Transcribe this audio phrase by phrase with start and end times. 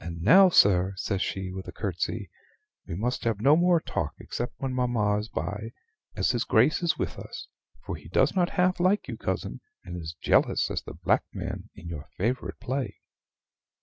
[0.00, 2.30] "And now, sir," says she, with a curtsy,
[2.86, 5.72] "we must have no more talk except when mamma is by,
[6.16, 7.46] as his Grace is with us;
[7.84, 11.68] for he does not half like you, cousin, and is jealous as the black man
[11.74, 13.00] in your favorite play."